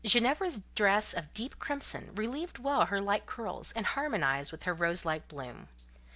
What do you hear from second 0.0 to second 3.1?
Ginevra's dress of deep crimson relieved well her